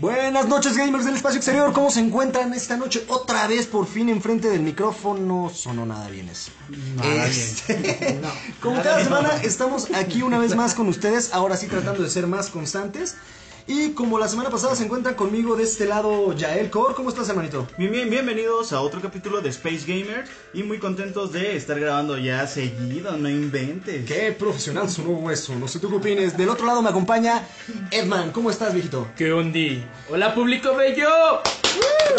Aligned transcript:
Buenas 0.00 0.46
noches 0.46 0.76
gamers 0.76 1.04
del 1.04 1.16
espacio 1.16 1.38
exterior, 1.38 1.72
¿cómo 1.72 1.90
se 1.90 1.98
encuentran 1.98 2.54
esta 2.54 2.76
noche? 2.76 3.04
Otra 3.08 3.48
vez 3.48 3.66
por 3.66 3.84
fin 3.84 4.08
enfrente 4.08 4.48
del 4.48 4.60
micrófono, 4.60 5.50
sonó 5.52 5.84
nada 5.86 6.08
bien 6.08 6.28
eso. 6.28 6.52
Este, 7.26 8.20
como 8.62 8.80
cada 8.80 9.02
semana 9.02 9.30
estamos 9.42 9.88
aquí 9.92 10.22
una 10.22 10.38
vez 10.38 10.54
más 10.54 10.74
con 10.74 10.86
ustedes, 10.86 11.34
ahora 11.34 11.56
sí 11.56 11.66
tratando 11.66 12.04
de 12.04 12.10
ser 12.10 12.28
más 12.28 12.48
constantes. 12.48 13.16
Y 13.70 13.90
como 13.90 14.18
la 14.18 14.28
semana 14.28 14.48
pasada 14.48 14.74
se 14.74 14.82
encuentran 14.82 15.14
conmigo 15.14 15.54
de 15.54 15.64
este 15.64 15.84
lado 15.84 16.32
Yael 16.32 16.70
Cor, 16.70 16.94
¿cómo 16.94 17.10
estás 17.10 17.28
hermanito? 17.28 17.66
Bien, 17.76 17.92
bien, 17.92 18.08
bienvenidos 18.08 18.72
a 18.72 18.80
otro 18.80 19.02
capítulo 19.02 19.42
de 19.42 19.50
Space 19.50 19.84
Gamers 19.86 20.30
y 20.54 20.62
muy 20.62 20.78
contentos 20.78 21.32
de 21.32 21.54
estar 21.54 21.78
grabando 21.78 22.16
ya 22.16 22.46
seguido, 22.46 23.14
no 23.18 23.28
inventes. 23.28 24.06
Qué 24.06 24.32
profesional 24.32 24.88
sonó 24.88 25.30
eso, 25.30 25.54
no 25.54 25.68
sé 25.68 25.80
tú 25.80 25.90
qué 25.90 25.96
opines. 25.96 26.34
Del 26.38 26.48
otro 26.48 26.64
lado 26.64 26.80
me 26.80 26.88
acompaña 26.88 27.46
Edman, 27.90 28.32
¿cómo 28.32 28.48
estás 28.48 28.72
viejito? 28.72 29.06
¿Qué 29.18 29.34
ondi? 29.34 29.84
Hola 30.08 30.34
público 30.34 30.74
bello. 30.74 31.10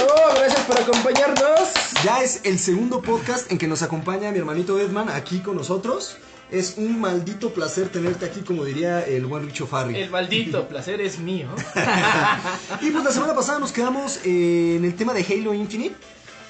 Oh, 0.02 0.36
gracias 0.36 0.64
por 0.68 0.80
acompañarnos. 0.80 1.74
Ya 2.04 2.22
es 2.22 2.42
el 2.44 2.60
segundo 2.60 3.02
podcast 3.02 3.52
en 3.52 3.58
que 3.58 3.68
nos 3.68 3.82
acompaña 3.82 4.32
mi 4.32 4.38
hermanito 4.38 4.80
Edman 4.80 5.10
aquí 5.10 5.40
con 5.40 5.56
nosotros. 5.56 6.16
Es 6.52 6.76
un 6.78 7.00
maldito 7.00 7.54
placer 7.54 7.90
tenerte 7.90 8.26
aquí, 8.26 8.40
como 8.42 8.66
diría 8.66 9.06
el 9.06 9.28
buen 9.28 9.46
Richo 9.46 9.68
Farri. 9.68 9.96
El 9.96 10.10
maldito 10.10 10.68
placer 10.68 11.00
es 11.02 11.20
mío. 11.20 11.48
Y 12.82 12.92
pues 12.92 13.04
la 13.04 13.12
semana 13.12 13.36
pasada 13.36 13.60
nos 13.60 13.72
quedamos 13.72 14.20
eh, 14.26 14.76
en 14.78 14.86
el 14.86 14.96
tema 14.96 15.14
de 15.14 15.22
Halo 15.24 15.54
Infinite. 15.54 15.96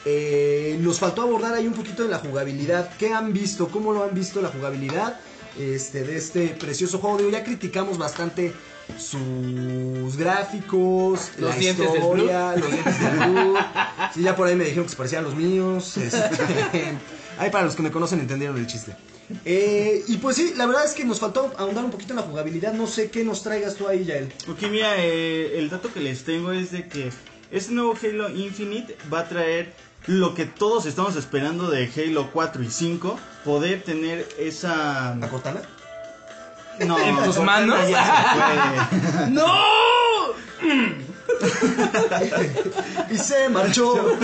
Eh, 0.06 0.78
nos 0.80 1.00
faltó 1.00 1.24
abordar 1.24 1.54
ahí 1.54 1.68
un 1.68 1.74
poquito 1.74 2.04
de 2.04 2.10
la 2.10 2.20
jugabilidad. 2.20 2.90
¿Qué 2.98 3.14
han 3.14 3.34
visto? 3.34 3.68
¿Cómo 3.68 3.92
lo 3.92 4.04
han 4.04 4.14
visto 4.14 4.42
la 4.42 4.50
jugabilidad 4.50 5.20
este, 5.60 6.04
de 6.04 6.16
este 6.16 6.48
precioso 6.50 7.00
juego? 7.00 7.18
Digo, 7.18 7.30
ya 7.32 7.44
criticamos 7.44 7.98
bastante 7.98 8.54
sus 8.98 10.16
gráficos, 10.18 11.32
Los 11.38 11.52
la 11.52 11.56
dientes 11.58 11.92
del 11.92 12.02
historia, 12.02 12.56
los 12.56 12.72
dientes 12.72 13.00
del 13.00 13.30
Blue. 13.30 13.58
Sí, 14.14 14.22
ya 14.22 14.36
por 14.36 14.48
ahí 14.48 14.56
me 14.56 14.64
dijeron 14.64 14.86
que 14.86 14.92
se 14.92 14.96
parecían 14.96 15.26
a 15.26 15.28
los 15.28 15.36
míos. 15.36 15.98
este, 15.98 16.20
ahí 17.38 17.50
para 17.50 17.66
los 17.66 17.76
que 17.76 17.84
me 17.84 17.92
conocen 17.92 18.20
entendieron 18.22 18.58
el 18.58 18.66
chiste. 18.66 18.96
Eh, 19.46 20.04
y 20.08 20.18
pues 20.18 20.36
sí, 20.36 20.54
la 20.56 20.66
verdad 20.66 20.86
es 20.86 20.94
que 20.94 21.06
nos 21.06 21.20
faltó 21.20 21.54
ahondar 21.58 21.86
un 21.86 21.92
poquito 21.92 22.14
en 22.14 22.18
la 22.18 22.24
jugabilidad. 22.24 22.74
No 22.74 22.88
sé 22.88 23.10
qué 23.10 23.24
nos 23.24 23.44
traigas 23.44 23.76
tú 23.76 23.88
ahí, 23.88 24.06
Yael. 24.06 24.32
Ok, 24.48 24.64
mira, 24.70 24.96
eh, 24.98 25.60
el 25.60 25.70
dato 25.70 25.94
que 25.94 26.00
les 26.00 26.24
tengo 26.24 26.52
es 26.52 26.72
de 26.72 26.88
que 26.88 27.12
este 27.52 27.74
nuevo 27.74 27.96
Halo 28.02 28.30
Infinite 28.30 28.98
va 29.12 29.22
a 29.22 29.30
traer 29.30 29.74
lo 30.08 30.34
que 30.34 30.46
todos 30.46 30.86
estamos 30.86 31.16
esperando 31.16 31.70
de 31.70 31.90
Halo 31.96 32.32
4 32.32 32.64
y 32.64 32.70
5, 32.70 33.20
poder 33.44 33.84
tener 33.84 34.28
esa... 34.40 35.16
¿La 35.20 35.30
Cortana? 35.30 35.62
No, 36.86 36.98
¿En 36.98 37.24
tus 37.24 37.40
manos? 37.40 37.78
¡No! 39.30 39.46
Y 43.10 43.18
se 43.18 43.50
marchó. 43.50 44.18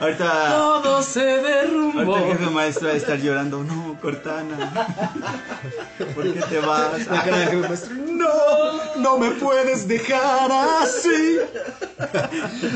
Ahorita... 0.00 0.48
Todo 0.50 1.02
se 1.02 1.20
derrumbó. 1.20 2.16
Ahorita 2.16 2.32
el 2.32 2.38
jefe 2.38 2.50
maestro 2.50 2.88
va 2.88 2.94
a 2.94 2.96
estar 2.96 3.18
llorando, 3.18 3.64
no, 3.64 3.98
Cortana. 4.00 4.88
¿Por 6.14 6.32
qué 6.32 6.40
te 6.40 6.58
vas? 6.60 7.06
La 7.06 7.24
cara 7.24 7.38
del 7.38 7.48
jefe 7.48 7.68
maestro, 7.68 7.94
no, 7.94 8.96
no 8.96 9.18
me 9.18 9.30
puedes 9.32 9.88
dejar 9.88 10.50
así. 10.82 11.38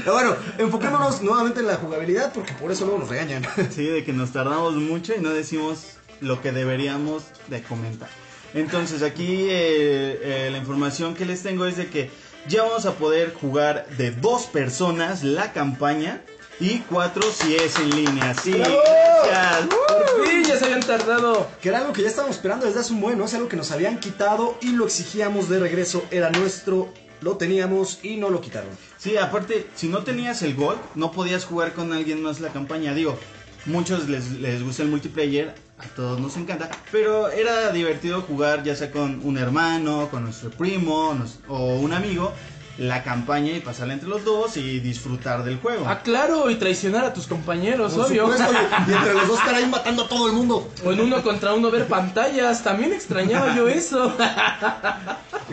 Pero 0.04 0.12
bueno, 0.12 0.36
enfoquémonos 0.58 1.22
nuevamente 1.22 1.60
en 1.60 1.66
la 1.66 1.76
jugabilidad 1.76 2.32
porque 2.32 2.52
por 2.54 2.72
eso 2.72 2.84
luego 2.84 3.00
nos 3.00 3.08
regañan. 3.08 3.44
Sí, 3.70 3.86
de 3.86 4.04
que 4.04 4.12
nos 4.12 4.32
tardamos 4.32 4.74
mucho 4.74 5.14
y 5.16 5.20
no 5.20 5.30
decimos 5.30 5.98
lo 6.20 6.40
que 6.40 6.52
deberíamos 6.52 7.24
de 7.48 7.62
comentar. 7.62 8.08
Entonces 8.54 9.02
aquí 9.02 9.46
eh, 9.48 10.18
eh, 10.22 10.48
la 10.50 10.58
información 10.58 11.14
que 11.14 11.24
les 11.24 11.42
tengo 11.42 11.66
es 11.66 11.76
de 11.76 11.88
que 11.88 12.10
ya 12.48 12.62
vamos 12.62 12.86
a 12.86 12.92
poder 12.92 13.34
jugar 13.34 13.86
de 13.96 14.10
dos 14.10 14.46
personas 14.46 15.22
la 15.22 15.52
campaña 15.52 16.22
y 16.60 16.78
cuatro 16.80 17.22
si 17.30 17.56
es 17.56 17.76
en 17.78 17.90
línea. 17.90 18.34
Sí, 18.34 18.52
gracias. 18.52 19.66
Por 19.66 20.26
fin 20.26 20.44
ya 20.44 20.56
se 20.58 20.64
habían 20.64 20.80
tardado. 20.80 21.48
Que 21.60 21.70
era 21.70 21.78
algo 21.78 21.92
que 21.92 22.02
ya 22.02 22.08
estábamos 22.08 22.36
esperando 22.36 22.66
desde 22.66 22.80
hace 22.80 22.92
un 22.92 23.00
buen, 23.00 23.18
¿no? 23.18 23.24
Es 23.24 23.34
algo 23.34 23.48
que 23.48 23.56
nos 23.56 23.70
habían 23.70 23.98
quitado 23.98 24.56
y 24.60 24.68
lo 24.68 24.86
exigíamos 24.86 25.48
de 25.48 25.58
regreso. 25.58 26.04
Era 26.10 26.30
nuestro, 26.30 26.92
lo 27.20 27.36
teníamos 27.36 27.98
y 28.02 28.16
no 28.16 28.30
lo 28.30 28.40
quitaron. 28.40 28.70
Sí, 28.98 29.16
aparte, 29.16 29.66
si 29.74 29.88
no 29.88 30.04
tenías 30.04 30.42
el 30.42 30.54
Gold, 30.54 30.78
no 30.94 31.10
podías 31.10 31.44
jugar 31.44 31.72
con 31.72 31.92
alguien 31.92 32.22
más 32.22 32.40
la 32.40 32.50
campaña. 32.50 32.94
Digo, 32.94 33.18
muchos 33.66 34.08
les, 34.08 34.32
les 34.32 34.62
gusta 34.62 34.82
el 34.82 34.88
multiplayer, 34.88 35.54
a 35.78 35.86
todos 35.94 36.20
nos 36.20 36.36
encanta, 36.36 36.70
pero 36.90 37.28
era 37.30 37.72
divertido 37.72 38.22
jugar 38.22 38.62
ya 38.62 38.76
sea 38.76 38.90
con 38.90 39.20
un 39.24 39.38
hermano, 39.38 40.08
con 40.10 40.24
nuestro 40.24 40.50
primo 40.50 41.16
o 41.48 41.76
un 41.76 41.92
amigo, 41.92 42.32
la 42.78 43.02
campaña 43.02 43.52
y 43.52 43.60
pasarla 43.60 43.92
entre 43.94 44.08
los 44.08 44.24
dos 44.24 44.56
y 44.56 44.80
disfrutar 44.80 45.44
del 45.44 45.58
juego. 45.58 45.84
Ah, 45.86 46.00
claro, 46.02 46.50
y 46.50 46.54
traicionar 46.56 47.04
a 47.04 47.12
tus 47.12 47.26
compañeros, 47.26 47.92
Por 47.92 48.06
obvio. 48.06 48.22
supuesto, 48.30 48.52
y, 48.88 48.92
entre 48.92 49.14
los 49.14 49.28
dos 49.28 49.38
estar 49.38 49.54
ahí 49.54 49.66
matando 49.66 50.04
a 50.04 50.08
todo 50.08 50.26
el 50.26 50.32
mundo. 50.32 50.70
O 50.84 50.92
en 50.92 51.00
uno 51.00 51.22
contra 51.22 51.52
uno 51.52 51.70
ver 51.70 51.86
pantallas. 51.86 52.62
También 52.62 52.92
extrañaba 52.92 53.54
yo 53.54 53.68
eso. 53.68 54.12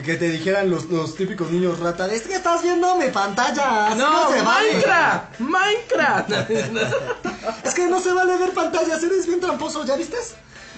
Que 0.06 0.16
te 0.16 0.30
dijeran 0.30 0.70
los, 0.70 0.86
los 0.86 1.14
típicos 1.16 1.52
niños 1.52 1.78
rata, 1.78 2.08
es 2.08 2.22
que 2.22 2.36
estás 2.36 2.64
viendo 2.64 2.96
mi 2.96 3.10
pantalla. 3.10 3.88
así 3.88 3.98
No, 3.98 4.30
se 4.32 4.42
vale". 4.42 4.70
Minecraft. 4.72 5.40
Minecraft. 5.40 6.30
Es 7.66 7.74
que 7.74 7.88
no 7.88 8.00
se 8.00 8.14
vale 8.14 8.38
ver 8.38 8.52
pantallas, 8.54 9.04
eres 9.04 9.28
bien 9.28 9.42
tramposo, 9.42 9.86
¿ya 9.86 9.98
viste? 9.98 10.16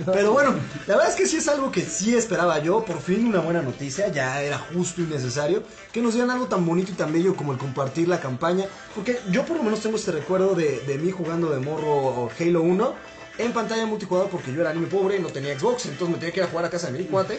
Pero 0.05 0.31
bueno, 0.31 0.55
la 0.87 0.95
verdad 0.95 1.11
es 1.11 1.15
que 1.15 1.27
sí 1.27 1.37
es 1.37 1.47
algo 1.47 1.71
que 1.71 1.81
sí 1.81 2.15
esperaba 2.15 2.59
yo, 2.59 2.83
por 2.83 3.01
fin 3.01 3.27
una 3.27 3.39
buena 3.39 3.61
noticia, 3.61 4.07
ya 4.07 4.41
era 4.41 4.57
justo 4.57 5.01
y 5.01 5.05
necesario 5.05 5.63
que 5.91 6.01
nos 6.01 6.13
dieran 6.13 6.31
algo 6.31 6.47
tan 6.47 6.65
bonito 6.65 6.91
y 6.91 6.95
tan 6.95 7.11
bello 7.11 7.35
como 7.35 7.51
el 7.51 7.57
compartir 7.57 8.07
la 8.07 8.19
campaña, 8.19 8.65
porque 8.95 9.19
yo 9.29 9.45
por 9.45 9.57
lo 9.57 9.63
menos 9.63 9.81
tengo 9.81 9.97
este 9.97 10.11
recuerdo 10.11 10.55
de, 10.55 10.79
de 10.81 10.97
mí 10.97 11.11
jugando 11.11 11.49
de 11.49 11.59
morro 11.59 12.29
Halo 12.39 12.61
1 12.61 12.95
en 13.37 13.53
pantalla 13.53 13.85
multijugador 13.85 14.29
porque 14.29 14.53
yo 14.53 14.61
era 14.61 14.73
niño 14.73 14.87
pobre 14.87 15.17
y 15.17 15.19
no 15.19 15.29
tenía 15.29 15.57
Xbox, 15.57 15.85
entonces 15.85 16.09
me 16.09 16.17
tenía 16.17 16.33
que 16.33 16.39
ir 16.39 16.45
a 16.45 16.49
jugar 16.49 16.65
a 16.65 16.69
casa 16.69 16.91
de 16.91 16.99
mi 16.99 17.05
cuate 17.05 17.37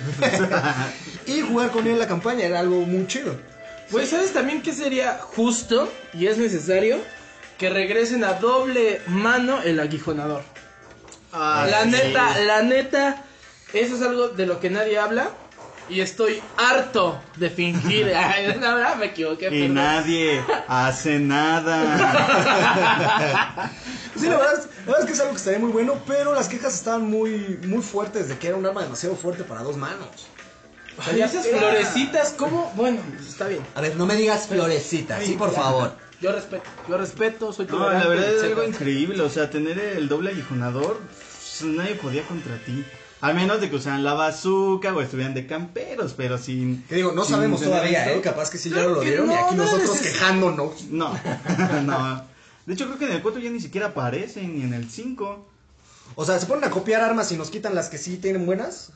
y 1.26 1.40
jugar 1.42 1.70
con 1.70 1.86
él 1.86 1.98
la 1.98 2.06
campaña 2.06 2.44
era 2.44 2.60
algo 2.60 2.80
muy 2.80 3.06
chido. 3.06 3.34
Pues 3.90 4.08
sabes 4.08 4.32
también 4.32 4.62
que 4.62 4.72
sería 4.72 5.18
justo 5.20 5.90
y 6.14 6.26
es 6.26 6.38
necesario 6.38 6.98
que 7.58 7.68
regresen 7.68 8.24
a 8.24 8.34
doble 8.34 9.02
mano 9.06 9.62
el 9.62 9.78
aguijonador. 9.80 10.42
Ah, 11.32 11.66
la 11.70 11.84
sí. 11.84 11.90
neta, 11.90 12.38
la 12.40 12.62
neta, 12.62 13.24
eso 13.72 13.94
es 13.96 14.02
algo 14.02 14.28
de 14.28 14.46
lo 14.46 14.60
que 14.60 14.68
nadie 14.70 14.98
habla 14.98 15.30
y 15.88 16.00
estoy 16.00 16.40
harto 16.56 17.20
de 17.36 17.50
fingir. 17.50 18.12
Ay, 18.16 18.46
la 18.60 18.74
verdad 18.74 18.96
me 18.96 19.06
equivoqué. 19.06 19.46
Y 19.46 19.50
perdón. 19.68 19.74
nadie 19.74 20.42
hace 20.68 21.18
nada. 21.18 21.80
Sí, 24.14 24.28
la 24.28 24.36
verdad, 24.36 24.58
es, 24.58 24.66
la 24.66 24.84
verdad 24.92 25.00
es 25.00 25.06
que 25.06 25.12
es 25.14 25.20
algo 25.20 25.32
que 25.32 25.38
estaría 25.38 25.58
muy 25.58 25.70
bueno, 25.70 25.94
pero 26.06 26.34
las 26.34 26.46
quejas 26.48 26.74
estaban 26.74 27.08
muy, 27.08 27.58
muy 27.64 27.82
fuertes 27.82 28.28
de 28.28 28.36
que 28.38 28.48
era 28.48 28.56
un 28.56 28.66
arma 28.66 28.82
demasiado 28.82 29.16
fuerte 29.16 29.42
para 29.42 29.62
dos 29.62 29.78
manos. 29.78 30.06
O 30.98 31.02
sea, 31.02 31.14
Ay, 31.14 31.20
ya 31.20 31.24
esas 31.24 31.46
era- 31.46 31.58
florecitas, 31.58 32.34
¿cómo? 32.36 32.70
Bueno, 32.76 33.00
pues 33.16 33.28
está 33.28 33.48
bien. 33.48 33.62
A 33.74 33.80
ver, 33.80 33.96
no 33.96 34.04
me 34.04 34.14
digas 34.14 34.48
florecita, 34.48 35.18
sí, 35.22 35.32
por 35.32 35.50
favor. 35.54 35.96
Yo 36.22 36.32
respeto, 36.32 36.64
yo 36.88 36.96
respeto, 36.98 37.52
soy 37.52 37.66
No, 37.66 37.72
tolerante. 37.78 38.04
la 38.04 38.08
verdad 38.14 38.34
es 38.34 38.42
algo 38.44 38.62
increíble. 38.64 39.22
O 39.22 39.28
sea, 39.28 39.50
tener 39.50 39.78
el 39.78 40.08
doble 40.08 40.30
aguijonador, 40.30 40.98
pues, 41.00 41.62
nadie 41.70 41.96
podía 41.96 42.22
contra 42.22 42.56
ti. 42.64 42.84
A 43.20 43.32
menos 43.32 43.60
de 43.60 43.68
que 43.70 43.76
usaran 43.76 44.02
la 44.02 44.14
bazooka 44.14 44.92
o 44.94 45.00
estuvieran 45.00 45.34
de 45.34 45.46
camperos, 45.46 46.14
pero 46.16 46.38
sin. 46.38 46.82
Que 46.84 46.96
digo, 46.96 47.12
no 47.12 47.24
sin 47.24 47.34
sabemos 47.36 47.60
todavía, 47.60 48.04
esto. 48.06 48.18
¿eh? 48.18 48.22
Capaz 48.22 48.50
que 48.50 48.58
sí 48.58 48.70
ya 48.70 48.82
lo 48.84 49.00
dieron 49.00 49.26
y 49.26 49.34
no, 49.34 49.46
aquí 49.46 49.54
no 49.54 49.62
era 49.64 49.72
nosotros 49.72 49.96
neces- 49.98 50.02
quejándonos. 50.12 50.82
No, 50.90 51.12
no. 51.84 52.24
De 52.66 52.74
hecho, 52.74 52.86
creo 52.86 52.98
que 52.98 53.04
en 53.06 53.12
el 53.12 53.22
4 53.22 53.40
ya 53.40 53.50
ni 53.50 53.60
siquiera 53.60 53.88
aparecen, 53.88 54.56
ni 54.56 54.62
en 54.62 54.74
el 54.74 54.88
5. 54.90 55.46
O 56.14 56.24
sea, 56.24 56.38
¿se 56.38 56.46
ponen 56.46 56.64
a 56.64 56.70
copiar 56.70 57.00
armas 57.02 57.30
y 57.32 57.36
nos 57.36 57.50
quitan 57.50 57.74
las 57.74 57.88
que 57.88 57.98
sí 57.98 58.16
tienen 58.18 58.44
buenas? 58.46 58.92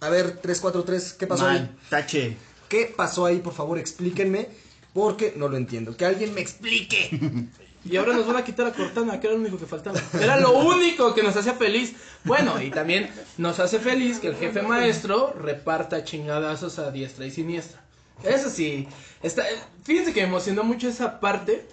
A 0.00 0.08
ver, 0.08 0.38
343, 0.38 1.14
¿qué 1.18 1.26
pasó 1.26 1.46
ahí? 1.46 1.70
Tache. 1.90 2.36
¿Qué 2.68 2.92
pasó 2.96 3.26
ahí? 3.26 3.38
Por 3.40 3.52
favor, 3.52 3.78
explíquenme, 3.78 4.48
porque 4.92 5.34
no 5.36 5.48
lo 5.48 5.56
entiendo. 5.56 5.96
Que 5.96 6.04
alguien 6.04 6.34
me 6.34 6.40
explique. 6.40 7.48
Y 7.82 7.96
ahora 7.96 8.12
nos 8.12 8.26
van 8.26 8.36
a 8.36 8.44
quitar 8.44 8.66
a 8.66 8.72
Cortana, 8.72 9.18
que 9.18 9.26
era 9.26 9.34
lo 9.34 9.40
único 9.40 9.58
que 9.58 9.66
faltaba. 9.66 9.98
Era 10.20 10.38
lo 10.38 10.52
único 10.52 11.14
que 11.14 11.22
nos 11.22 11.34
hacía 11.36 11.54
feliz. 11.54 11.94
Bueno, 12.24 12.60
y 12.60 12.70
también 12.70 13.10
nos 13.38 13.58
hace 13.58 13.78
feliz 13.78 14.18
que 14.18 14.28
el 14.28 14.36
jefe 14.36 14.60
maestro 14.62 15.32
reparta 15.32 16.04
chingadazos 16.04 16.78
a 16.78 16.90
diestra 16.90 17.24
y 17.24 17.30
siniestra. 17.30 17.82
Eso 18.22 18.50
sí, 18.50 18.86
está, 19.22 19.44
fíjense 19.82 20.12
que 20.12 20.20
me 20.20 20.28
emocionó 20.28 20.62
mucho 20.62 20.88
esa 20.88 21.20
parte 21.20 21.66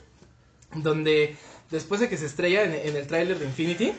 donde 0.73 1.35
después 1.69 1.99
de 1.99 2.07
que 2.07 2.15
se 2.15 2.25
estrella 2.25 2.63
en, 2.63 2.73
en 2.73 2.95
el 2.95 3.05
tráiler 3.05 3.37
de 3.37 3.45
Infinity, 3.45 3.91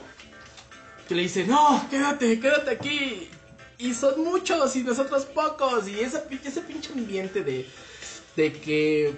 que 1.06 1.14
le 1.14 1.22
dice, 1.22 1.44
no, 1.44 1.86
quédate, 1.90 2.40
quédate 2.40 2.70
aquí. 2.70 3.28
Y 3.78 3.94
son 3.94 4.24
muchos 4.24 4.74
y 4.76 4.82
nosotros 4.82 5.24
pocos. 5.26 5.88
Y 5.88 6.00
esa, 6.00 6.24
ese 6.44 6.60
pinche 6.62 6.92
ambiente 6.92 7.42
de, 7.42 7.68
de 8.38 8.52
que 8.52 9.14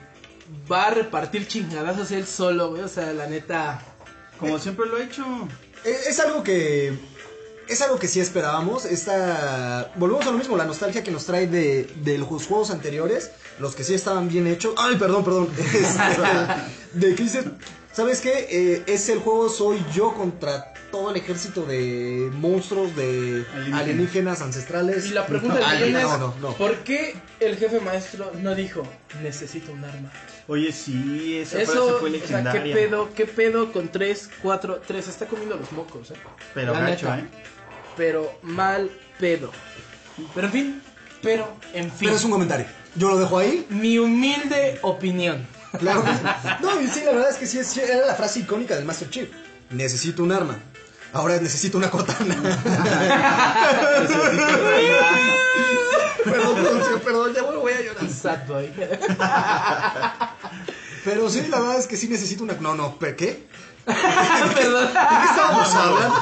va 0.70 0.86
a 0.86 0.90
repartir 0.90 1.46
chingadazos 1.46 2.10
él 2.10 2.26
solo, 2.26 2.70
güey. 2.70 2.82
O 2.82 2.88
sea, 2.88 3.12
la 3.12 3.26
neta. 3.26 3.82
Como 4.38 4.58
siempre 4.58 4.86
lo 4.86 4.96
he 4.96 5.04
hecho. 5.04 5.24
Es, 5.84 6.06
es 6.06 6.20
algo 6.20 6.42
que 6.42 6.98
es 7.68 7.82
algo 7.82 7.98
que 7.98 8.08
sí 8.08 8.18
esperábamos. 8.18 8.86
Esta... 8.86 9.92
Volvemos 9.96 10.26
a 10.26 10.32
lo 10.32 10.38
mismo, 10.38 10.56
la 10.56 10.64
nostalgia 10.64 11.04
que 11.04 11.10
nos 11.10 11.26
trae 11.26 11.46
de, 11.46 11.84
de 12.02 12.18
los 12.18 12.28
juegos 12.28 12.70
anteriores, 12.70 13.30
los 13.58 13.76
que 13.76 13.84
sí 13.84 13.94
estaban 13.94 14.28
bien 14.28 14.46
hechos. 14.46 14.74
Ay, 14.78 14.96
perdón, 14.96 15.22
perdón. 15.22 15.48
Este, 15.58 17.06
de 17.06 17.14
que 17.14 17.22
dices, 17.22 17.44
¿sabes 17.92 18.20
qué? 18.20 18.48
Eh, 18.50 18.84
es 18.86 19.08
el 19.10 19.18
juego 19.20 19.48
Soy 19.50 19.84
yo 19.94 20.14
contra 20.14 20.69
todo 20.90 21.10
el 21.10 21.16
ejército 21.16 21.64
de 21.64 22.30
monstruos, 22.34 22.94
de 22.96 23.44
Alienígenas. 23.52 23.80
alienígenas, 23.80 24.42
ancestrales. 24.42 25.06
Y 25.06 25.10
la 25.10 25.26
pregunta 25.26 25.60
No, 25.60 25.74
millón 25.86 25.96
es, 25.96 26.02
no, 26.02 26.18
no, 26.18 26.34
no. 26.40 26.52
¿por 26.54 26.76
qué 26.78 27.14
el 27.40 27.56
jefe 27.56 27.80
maestro 27.80 28.32
no 28.40 28.54
dijo, 28.54 28.82
necesito 29.22 29.72
un 29.72 29.84
arma? 29.84 30.10
Oye, 30.48 30.72
sí, 30.72 31.38
esa 31.38 31.56
frase 31.58 31.72
Eso, 31.72 31.98
fue 32.00 32.08
o 32.10 32.12
sea, 32.12 32.20
legendaria. 32.20 32.62
¿qué 32.64 32.72
pedo, 32.72 33.10
qué 33.14 33.26
pedo 33.26 33.72
con 33.72 33.88
3, 33.88 34.30
4, 34.42 34.82
3? 34.86 35.08
Está 35.08 35.26
comiendo 35.26 35.56
los 35.56 35.70
mocos, 35.72 36.10
¿eh? 36.10 36.14
Pero 36.54 36.72
La 36.72 36.80
gacho, 36.80 37.06
neta. 37.14 37.20
¿eh? 37.20 37.28
Pero 37.96 38.38
mal 38.42 38.90
pedo. 39.18 39.50
Pero 40.34 40.46
en 40.48 40.52
fin, 40.52 40.82
pero 41.22 41.48
en 41.72 41.84
fin. 41.90 41.98
Pero 42.08 42.16
es 42.16 42.24
un 42.24 42.30
comentario. 42.32 42.66
Yo 42.96 43.08
lo 43.08 43.18
dejo 43.18 43.38
ahí. 43.38 43.66
Mi 43.70 43.98
humilde 43.98 44.78
opinión. 44.82 45.46
Claro 45.78 46.02
que 46.04 46.10
sí. 46.10 46.18
No, 46.62 46.80
y 46.80 46.88
sí, 46.88 47.02
la 47.04 47.12
verdad 47.12 47.30
es 47.30 47.36
que 47.36 47.46
sí, 47.46 47.58
es- 47.58 47.76
era 47.76 48.04
la 48.04 48.14
frase 48.16 48.40
icónica 48.40 48.74
del 48.74 48.84
Master 48.84 49.08
Chief. 49.08 49.28
Necesito 49.70 50.24
un 50.24 50.32
arma. 50.32 50.58
Ahora 51.12 51.38
necesito 51.40 51.76
una 51.78 51.90
cortana. 51.90 52.34
perdón, 56.24 56.54
perdón, 56.54 57.00
perdón, 57.04 57.34
ya 57.34 57.42
voy 57.42 57.72
a 57.72 57.80
llorar. 57.80 58.08
Sad 58.10 58.46
boy. 58.46 58.70
Pero 61.04 61.30
sí, 61.30 61.46
la 61.48 61.60
verdad 61.60 61.78
es 61.78 61.86
que 61.86 61.96
sí 61.96 62.08
necesito 62.08 62.44
una... 62.44 62.54
No, 62.54 62.74
no, 62.74 62.96
¿pero 62.98 63.16
¿qué? 63.16 63.46
Perdón. 63.86 64.86
¿De 64.88 64.92
qué 64.92 65.24
estábamos 65.30 65.74
hablando? 65.74 66.14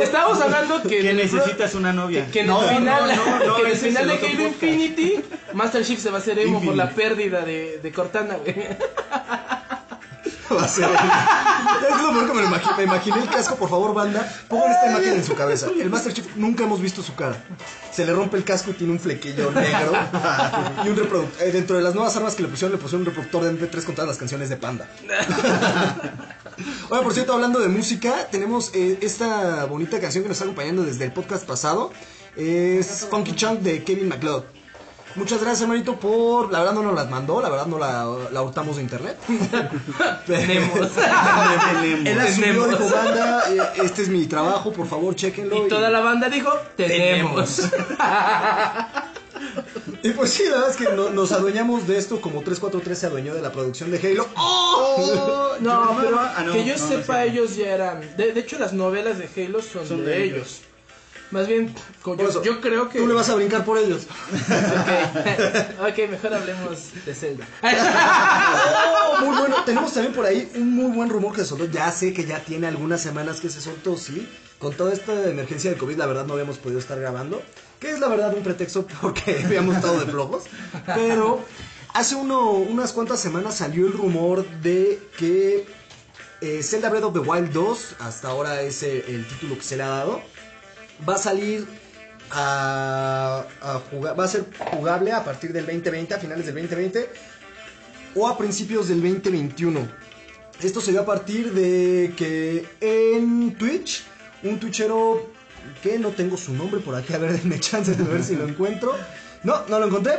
Estábamos 0.00 0.40
hablando 0.40 0.82
que, 0.82 1.02
Que 1.02 1.12
necesitas 1.12 1.74
una 1.74 1.92
novia. 1.92 2.26
que 2.32 2.40
en 2.40 2.46
No, 2.46 2.62
el 2.62 2.76
final, 2.76 3.14
no, 3.14 3.38
no, 3.38 3.44
no, 3.44 3.56
que 3.56 3.62
en 3.62 3.68
el 3.68 3.76
final 3.76 4.08
de 4.08 4.14
Halo. 4.14 4.42
Infinity, 4.48 5.20
Master 5.52 5.84
Chief 5.84 6.00
se 6.00 6.10
va 6.10 6.16
a 6.16 6.20
hacer 6.20 6.38
emo 6.38 6.62
por 6.62 6.74
la 6.74 6.88
pérdida 6.90 7.42
de, 7.42 7.78
de 7.82 7.92
Cortana, 7.92 8.36
güey. 8.36 8.56
Va 10.56 10.64
a 10.64 10.68
ser 10.68 10.84
él. 10.84 10.90
Es 11.90 12.02
lo 12.02 12.10
peor 12.12 12.26
que 12.28 12.34
me 12.34 12.42
lo 12.42 12.48
imagi- 12.48 12.76
me 12.76 12.82
imaginé 12.84 13.18
el 13.22 13.28
casco, 13.28 13.56
por 13.56 13.68
favor, 13.70 13.94
banda. 13.94 14.30
Pongan 14.48 14.70
esta 14.72 14.90
imagen 14.90 15.12
en 15.14 15.24
su 15.24 15.34
cabeza. 15.34 15.66
El 15.78 15.90
Master 15.90 16.12
Chief 16.12 16.26
nunca 16.36 16.64
hemos 16.64 16.80
visto 16.80 17.02
su 17.02 17.14
cara. 17.14 17.36
Se 17.92 18.04
le 18.06 18.12
rompe 18.12 18.36
el 18.36 18.44
casco 18.44 18.70
y 18.70 18.74
tiene 18.74 18.92
un 18.92 19.00
flequillo 19.00 19.50
negro. 19.52 19.92
Y 20.84 20.88
un 20.88 20.96
reproductor. 20.96 21.52
dentro 21.52 21.76
de 21.76 21.82
las 21.82 21.94
nuevas 21.94 22.16
armas 22.16 22.34
que 22.34 22.42
le 22.42 22.48
pusieron, 22.48 22.72
le 22.72 22.78
pusieron 22.78 23.02
un 23.02 23.06
reproductor 23.06 23.44
de 23.44 23.52
MP3 23.52 23.84
con 23.84 23.94
todas 23.94 24.08
las 24.08 24.18
canciones 24.18 24.48
de 24.48 24.56
Panda. 24.56 24.88
Oye, 26.90 27.02
por 27.02 27.12
cierto, 27.14 27.32
hablando 27.32 27.58
de 27.60 27.68
música, 27.68 28.28
tenemos 28.30 28.70
eh, 28.74 28.98
esta 29.00 29.64
bonita 29.64 29.98
canción 30.00 30.22
que 30.24 30.28
nos 30.28 30.36
está 30.36 30.44
acompañando 30.44 30.82
desde 30.84 31.04
el 31.04 31.12
podcast 31.12 31.46
pasado. 31.46 31.92
Es 32.36 33.06
Funky 33.10 33.34
Chunk 33.34 33.60
de 33.60 33.82
Kevin 33.84 34.08
MacLeod. 34.08 34.44
Muchas 35.14 35.40
gracias, 35.40 35.62
hermanito, 35.62 35.96
por... 35.96 36.50
La 36.52 36.60
verdad 36.60 36.74
no 36.74 36.82
nos 36.82 36.94
las 36.94 37.08
mandó, 37.10 37.40
la 37.42 37.48
verdad 37.48 37.66
no 37.66 37.78
la, 37.78 38.06
la 38.32 38.42
hurtamos 38.42 38.76
de 38.76 38.82
internet. 38.82 39.16
Tenemos. 40.26 40.78
Él 41.82 42.04
Tenemos. 42.04 42.68
dijo, 42.70 42.88
banda, 42.90 43.42
eh, 43.50 43.60
este 43.82 44.02
es 44.02 44.08
mi 44.08 44.26
trabajo, 44.26 44.72
por 44.72 44.86
favor, 44.86 45.14
chequenlo. 45.14 45.66
Y 45.66 45.68
toda 45.68 45.90
la 45.90 46.00
banda 46.00 46.28
dijo, 46.28 46.50
tenemos. 46.76 47.62
Y 50.04 50.10
pues 50.10 50.30
sí, 50.32 50.44
la 50.46 50.52
verdad 50.58 50.70
es 50.70 50.76
que 50.76 50.84
no- 50.94 51.10
nos 51.10 51.30
adueñamos 51.32 51.86
de 51.86 51.96
esto 51.98 52.20
como 52.20 52.40
343 52.42 52.98
se 52.98 53.06
adueñó 53.06 53.34
de 53.34 53.42
la 53.42 53.52
producción 53.52 53.90
de 53.90 53.98
Halo. 53.98 54.26
¡Oh! 54.36 55.54
No, 55.60 55.96
pero 56.00 56.18
Ah, 56.18 56.42
no, 56.44 56.52
que 56.52 56.64
yo 56.64 56.76
no, 56.76 56.88
sepa, 56.88 57.24
ellos 57.24 57.54
ya 57.56 57.68
eran. 57.68 58.00
De, 58.16 58.32
de 58.32 58.40
hecho, 58.40 58.58
las 58.58 58.72
novelas 58.72 59.18
de 59.18 59.28
Halo 59.44 59.62
son, 59.62 59.86
Son 59.86 59.98
de, 60.04 60.10
de 60.10 60.24
ellos. 60.24 60.36
ellos. 60.36 60.60
Más 61.32 61.48
bien, 61.48 61.74
yo, 62.04 62.28
eso, 62.28 62.42
yo 62.42 62.60
creo 62.60 62.90
que. 62.90 62.98
Tú 62.98 63.06
le 63.06 63.14
vas 63.14 63.30
a 63.30 63.34
brincar 63.34 63.64
por 63.64 63.78
ellos. 63.78 64.02
Ok, 64.02 65.88
ok, 65.88 66.10
mejor 66.10 66.34
hablemos 66.34 66.90
de 67.06 67.14
Zelda. 67.14 67.48
Oh, 67.62 69.20
muy 69.24 69.38
bueno. 69.38 69.64
Tenemos 69.64 69.94
también 69.94 70.12
por 70.12 70.26
ahí 70.26 70.52
un 70.54 70.74
muy 70.74 70.94
buen 70.94 71.08
rumor 71.08 71.34
que 71.34 71.40
se 71.40 71.46
soltó. 71.46 71.64
Ya 71.64 71.90
sé 71.90 72.12
que 72.12 72.26
ya 72.26 72.40
tiene 72.40 72.66
algunas 72.66 73.00
semanas 73.00 73.40
que 73.40 73.48
se 73.48 73.62
soltó, 73.62 73.96
sí. 73.96 74.28
Con 74.58 74.74
toda 74.74 74.92
esta 74.92 75.28
emergencia 75.28 75.70
de 75.70 75.78
COVID, 75.78 75.96
la 75.96 76.06
verdad 76.06 76.26
no 76.26 76.34
habíamos 76.34 76.58
podido 76.58 76.78
estar 76.78 77.00
grabando. 77.00 77.42
Que 77.80 77.92
es 77.92 77.98
la 77.98 78.08
verdad 78.08 78.34
un 78.36 78.42
pretexto 78.42 78.86
porque 79.00 79.40
habíamos 79.44 79.76
estado 79.76 80.00
de 80.00 80.06
flojos. 80.12 80.44
Pero 80.84 81.40
hace 81.94 82.14
uno, 82.14 82.50
unas 82.50 82.92
cuantas 82.92 83.20
semanas 83.20 83.56
salió 83.56 83.86
el 83.86 83.94
rumor 83.94 84.46
de 84.60 85.00
que 85.16 85.66
eh, 86.42 86.62
Zelda 86.62 86.90
Breath 86.90 87.04
of 87.04 87.14
the 87.14 87.20
Wild 87.20 87.52
2, 87.52 87.96
hasta 88.00 88.28
ahora 88.28 88.60
es 88.62 88.82
eh, 88.82 89.04
el 89.08 89.26
título 89.28 89.56
que 89.56 89.62
se 89.62 89.76
le 89.76 89.84
ha 89.84 89.88
dado, 89.88 90.20
va 91.08 91.14
a 91.14 91.18
salir 91.18 91.66
a, 92.30 93.44
a 93.60 93.80
jugar, 93.90 94.18
va 94.18 94.24
a 94.24 94.28
ser 94.28 94.44
jugable 94.72 95.12
a 95.12 95.24
partir 95.24 95.52
del 95.52 95.66
2020, 95.66 96.14
a 96.14 96.18
finales 96.18 96.46
del 96.46 96.54
2020 96.54 97.10
o 98.14 98.28
a 98.28 98.36
principios 98.36 98.88
del 98.88 99.00
2021. 99.00 99.88
Esto 100.62 100.80
se 100.80 100.92
dio 100.92 101.00
a 101.00 101.06
partir 101.06 101.52
de 101.52 102.14
que 102.16 102.64
en 102.80 103.56
Twitch, 103.56 104.04
un 104.44 104.60
twitchero 104.60 105.28
que 105.82 105.98
no 105.98 106.10
tengo 106.10 106.36
su 106.36 106.52
nombre 106.52 106.80
por 106.80 106.94
aquí, 106.94 107.12
a 107.14 107.18
ver, 107.18 107.32
denme 107.40 107.58
chance 107.58 107.94
de 107.94 108.04
ver 108.04 108.22
si 108.22 108.36
lo 108.36 108.46
encuentro. 108.46 108.94
No, 109.42 109.66
no 109.68 109.78
lo 109.78 109.86
encontré. 109.86 110.14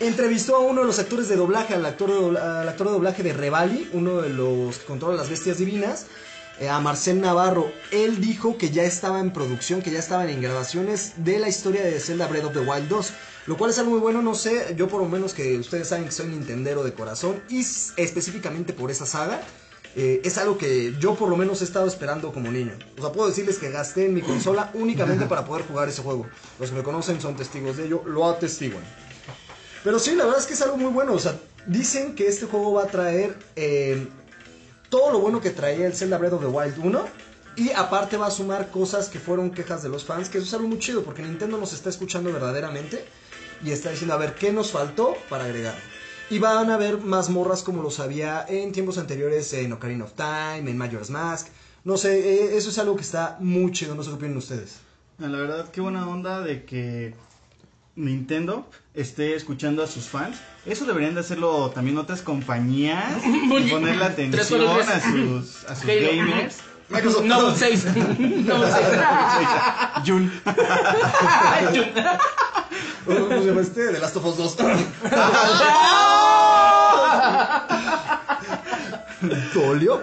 Entrevistó 0.00 0.56
a 0.56 0.60
uno 0.60 0.80
de 0.80 0.86
los 0.86 0.98
actores 0.98 1.28
de 1.28 1.36
doblaje, 1.36 1.74
al 1.74 1.84
actor 1.84 2.32
de, 2.32 2.38
al 2.40 2.68
actor 2.68 2.88
de 2.88 2.92
doblaje 2.94 3.22
de 3.22 3.32
Revali, 3.32 3.88
uno 3.92 4.22
de 4.22 4.30
los 4.30 4.78
que 4.78 4.84
controla 4.86 5.16
las 5.16 5.28
bestias 5.28 5.58
divinas, 5.58 6.06
a 6.68 6.80
Marcel 6.80 7.20
Navarro. 7.20 7.72
Él 7.90 8.20
dijo 8.20 8.56
que 8.58 8.70
ya 8.70 8.84
estaba 8.84 9.20
en 9.20 9.32
producción, 9.32 9.82
que 9.82 9.90
ya 9.90 9.98
estaban 9.98 10.28
en 10.28 10.40
grabaciones 10.42 11.14
de 11.16 11.38
la 11.38 11.48
historia 11.48 11.82
de 11.82 11.98
Zelda 11.98 12.28
Breath 12.28 12.44
of 12.44 12.52
the 12.52 12.60
Wild 12.60 12.88
2. 12.88 13.12
Lo 13.46 13.56
cual 13.56 13.70
es 13.70 13.78
algo 13.78 13.90
muy 13.90 14.00
bueno, 14.00 14.22
no 14.22 14.34
sé, 14.36 14.74
yo 14.76 14.86
por 14.86 15.00
lo 15.02 15.08
menos 15.08 15.34
que 15.34 15.58
ustedes 15.58 15.88
saben 15.88 16.04
que 16.04 16.12
soy 16.12 16.26
Nintendero 16.26 16.84
de 16.84 16.92
corazón 16.94 17.42
y 17.48 17.60
específicamente 17.96 18.72
por 18.72 18.90
esa 18.90 19.04
saga. 19.06 19.40
eh, 19.94 20.20
es 20.24 20.38
algo 20.38 20.56
que 20.56 20.94
yo 20.98 21.14
por 21.16 21.28
lo 21.28 21.36
menos 21.36 21.60
he 21.60 21.64
estado 21.64 21.86
esperando 21.86 22.32
como 22.32 22.50
niño. 22.50 22.72
O 22.96 23.02
sea, 23.02 23.12
puedo 23.12 23.28
decirles 23.28 23.58
que 23.58 23.70
gasté 23.70 24.06
en 24.06 24.14
mi 24.14 24.22
consola 24.22 24.70
únicamente 24.74 25.26
para 25.26 25.44
poder 25.44 25.66
jugar 25.66 25.88
ese 25.88 26.02
juego. 26.02 26.26
Los 26.58 26.70
que 26.70 26.76
me 26.76 26.82
conocen 26.82 27.20
son 27.20 27.36
testigos 27.36 27.76
de 27.76 27.86
ello, 27.86 28.02
lo 28.06 28.28
atestiguan. 28.28 28.82
Pero 29.84 29.98
sí, 29.98 30.14
la 30.14 30.24
verdad 30.24 30.40
es 30.40 30.46
que 30.46 30.54
es 30.54 30.62
algo 30.62 30.76
muy 30.76 30.92
bueno. 30.92 31.12
O 31.12 31.18
sea, 31.18 31.34
dicen 31.66 32.14
que 32.14 32.26
este 32.28 32.46
juego 32.46 32.72
va 32.74 32.84
a 32.84 32.86
traer 32.86 33.36
eh, 33.56 34.06
todo 34.92 35.10
lo 35.10 35.20
bueno 35.20 35.40
que 35.40 35.48
traía 35.48 35.86
el 35.86 35.94
Zelda 35.94 36.18
Breath 36.18 36.34
of 36.34 36.42
the 36.42 36.48
Wild 36.48 36.76
1. 36.76 37.04
Y 37.56 37.70
aparte 37.70 38.18
va 38.18 38.26
a 38.26 38.30
sumar 38.30 38.70
cosas 38.70 39.08
que 39.08 39.18
fueron 39.18 39.50
quejas 39.50 39.82
de 39.82 39.88
los 39.88 40.04
fans, 40.04 40.28
que 40.28 40.36
eso 40.36 40.46
es 40.46 40.52
algo 40.52 40.68
muy 40.68 40.78
chido, 40.78 41.02
porque 41.02 41.22
Nintendo 41.22 41.56
nos 41.56 41.72
está 41.72 41.88
escuchando 41.88 42.30
verdaderamente 42.30 43.02
y 43.64 43.70
está 43.70 43.88
diciendo, 43.88 44.14
a 44.14 44.18
ver, 44.18 44.34
¿qué 44.34 44.52
nos 44.52 44.70
faltó 44.70 45.16
para 45.30 45.44
agregar? 45.44 45.74
Y 46.28 46.38
van 46.38 46.70
a 46.70 46.74
haber 46.74 46.98
más 46.98 47.30
morras 47.30 47.62
como 47.62 47.82
los 47.82 48.00
había 48.00 48.44
en 48.46 48.70
tiempos 48.72 48.98
anteriores 48.98 49.50
en 49.54 49.72
Ocarina 49.72 50.04
of 50.04 50.12
Time, 50.12 50.70
en 50.70 50.76
Majora's 50.76 51.08
Mask. 51.08 51.48
No 51.84 51.96
sé, 51.96 52.18
eh, 52.18 52.56
eso 52.58 52.68
es 52.68 52.78
algo 52.78 52.94
que 52.94 53.02
está 53.02 53.38
muy 53.40 53.72
chido, 53.72 53.94
no 53.94 54.02
sé 54.02 54.10
qué 54.10 54.16
opinan 54.16 54.36
ustedes. 54.36 54.80
La 55.18 55.28
verdad, 55.28 55.70
qué 55.70 55.80
buena 55.80 56.06
onda 56.06 56.42
de 56.42 56.66
que 56.66 57.14
Nintendo 57.94 58.66
esté 58.94 59.34
escuchando 59.34 59.82
a 59.82 59.86
sus 59.86 60.04
fans. 60.04 60.38
Eso 60.64 60.84
deberían 60.86 61.14
de 61.14 61.20
hacerlo 61.20 61.70
también 61.70 61.98
otras 61.98 62.22
compañías. 62.22 63.22
y 63.24 63.70
ponerle 63.70 64.04
atención 64.04 64.62
a 64.62 65.00
sus, 65.00 65.64
a 65.64 65.74
sus 65.74 65.84
Halo. 65.88 66.08
gamers. 66.10 66.58
Microsoft, 66.88 67.24
No, 67.26 67.54
6. 67.54 67.84
No, 68.18 68.64
6. 68.64 68.76
Jun. 70.06 70.32
¿Cómo 73.04 73.28
se 73.28 73.46
llama 73.46 73.60
este? 73.60 73.88
The 73.88 73.98
Last 73.98 74.16
of 74.16 74.24
Us 74.26 74.36
2. 74.36 74.56
¿Dolió? 79.54 80.00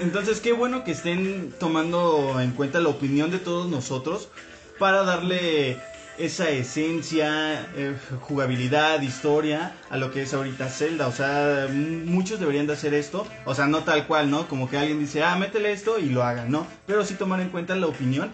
Entonces, 0.00 0.40
qué 0.40 0.52
bueno 0.52 0.84
que 0.84 0.92
estén 0.92 1.52
tomando 1.58 2.40
en 2.40 2.52
cuenta 2.52 2.80
la 2.80 2.88
opinión 2.88 3.30
de 3.30 3.38
todos 3.38 3.68
nosotros 3.68 4.28
para 4.78 5.02
darle 5.02 5.76
esa 6.18 6.50
esencia, 6.50 7.66
eh, 7.76 7.94
jugabilidad, 8.20 9.00
historia 9.02 9.72
a 9.88 9.96
lo 9.96 10.10
que 10.10 10.22
es 10.22 10.34
ahorita 10.34 10.68
Zelda. 10.68 11.06
O 11.06 11.12
sea, 11.12 11.68
muchos 11.70 12.40
deberían 12.40 12.66
de 12.66 12.72
hacer 12.72 12.94
esto. 12.94 13.26
O 13.44 13.54
sea, 13.54 13.66
no 13.66 13.84
tal 13.84 14.06
cual, 14.06 14.30
¿no? 14.30 14.48
Como 14.48 14.68
que 14.68 14.76
alguien 14.76 14.98
dice, 14.98 15.22
ah, 15.22 15.36
métele 15.36 15.72
esto 15.72 15.98
y 15.98 16.06
lo 16.06 16.24
hagan, 16.24 16.50
¿no? 16.50 16.66
Pero 16.86 17.04
sí 17.04 17.14
tomar 17.14 17.40
en 17.40 17.50
cuenta 17.50 17.76
la 17.76 17.86
opinión 17.86 18.30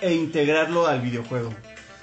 e 0.00 0.14
integrarlo 0.14 0.86
al 0.86 1.00
videojuego. 1.00 1.52